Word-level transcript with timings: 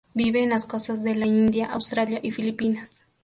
Vive 0.15 0.41
en 0.41 0.49
las 0.49 0.65
costas 0.65 1.03
de 1.03 1.13
la 1.13 1.27
India, 1.27 1.71
Australia, 1.71 2.19
y 2.23 2.31
Filipinas. 2.31 3.01